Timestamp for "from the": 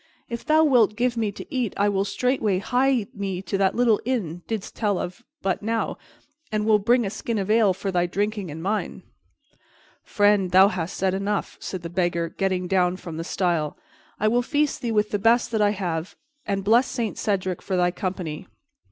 12.97-13.23